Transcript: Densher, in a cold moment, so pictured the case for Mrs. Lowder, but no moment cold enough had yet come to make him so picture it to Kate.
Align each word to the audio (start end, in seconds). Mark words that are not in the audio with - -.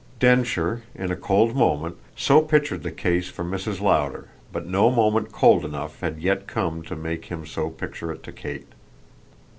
Densher, 0.19 0.81
in 0.95 1.11
a 1.11 1.15
cold 1.15 1.55
moment, 1.55 1.95
so 2.15 2.41
pictured 2.41 2.81
the 2.81 2.89
case 2.89 3.29
for 3.29 3.43
Mrs. 3.45 3.79
Lowder, 3.81 4.29
but 4.51 4.65
no 4.65 4.89
moment 4.89 5.31
cold 5.31 5.63
enough 5.63 5.99
had 5.99 6.17
yet 6.19 6.47
come 6.47 6.81
to 6.85 6.95
make 6.95 7.25
him 7.25 7.45
so 7.45 7.69
picture 7.69 8.11
it 8.11 8.23
to 8.23 8.31
Kate. 8.31 8.69